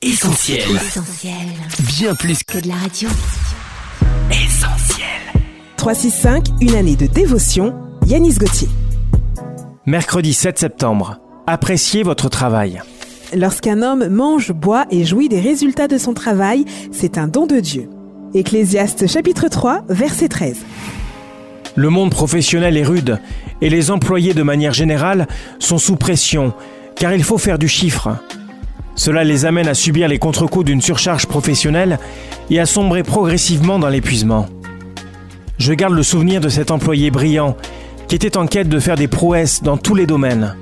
[0.00, 0.60] Essentiel.
[0.76, 1.34] Essentiel.
[1.98, 3.08] Bien plus Que de la radio.
[4.30, 5.06] qu'essentiel.
[5.76, 7.74] 365, une année de dévotion.
[8.06, 8.68] Yanis Gauthier.
[9.86, 11.18] Mercredi 7 septembre.
[11.48, 12.80] Appréciez votre travail.
[13.36, 17.58] Lorsqu'un homme mange, boit et jouit des résultats de son travail, c'est un don de
[17.58, 17.90] Dieu.
[18.34, 20.58] Ecclésiaste chapitre 3, verset 13.
[21.74, 23.18] Le monde professionnel est rude
[23.60, 25.26] et les employés de manière générale
[25.58, 26.52] sont sous pression
[26.94, 28.16] car il faut faire du chiffre.
[28.98, 32.00] Cela les amène à subir les contre-coups d'une surcharge professionnelle
[32.50, 34.46] et à sombrer progressivement dans l'épuisement.
[35.56, 37.56] Je garde le souvenir de cet employé brillant
[38.08, 40.56] qui était en quête de faire des prouesses dans tous les domaines.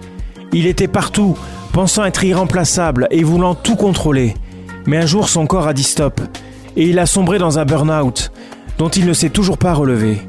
[0.53, 1.35] Il était partout,
[1.73, 4.35] pensant être irremplaçable et voulant tout contrôler.
[4.85, 6.21] Mais un jour son corps a dit stop
[6.77, 8.33] et il a sombré dans un burn-out
[8.77, 10.21] dont il ne s'est toujours pas relevé.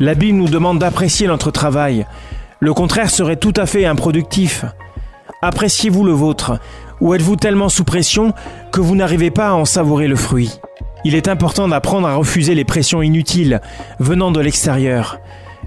[0.00, 2.06] La Bible nous demande d'apprécier notre travail.
[2.58, 4.64] Le contraire serait tout à fait improductif.
[5.42, 6.58] Appréciez-vous le vôtre
[7.00, 8.32] ou êtes-vous tellement sous pression
[8.72, 10.60] que vous n'arrivez pas à en savourer le fruit?
[11.04, 13.60] Il est important d'apprendre à refuser les pressions inutiles
[13.98, 15.18] venant de l'extérieur.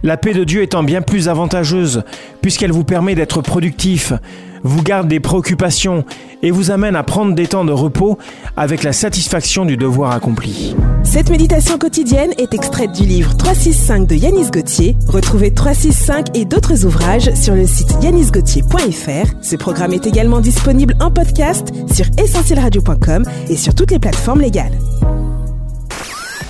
[0.04, 2.04] La paix de Dieu étant bien plus avantageuse
[2.42, 4.14] puisqu'elle vous permet d'être productif,
[4.64, 6.06] vous garde des préoccupations
[6.44, 8.18] et vous amène à prendre des temps de repos
[8.56, 10.76] avec la satisfaction du devoir accompli.
[11.04, 14.98] Cette méditation quotidienne est extraite du livre 365 de Yanis Gauthier.
[15.08, 19.34] Retrouvez 365 et d'autres ouvrages sur le site yanisgauthier.fr.
[19.42, 24.78] Ce programme est également disponible en podcast sur essentielradio.com et sur toutes les plateformes légales.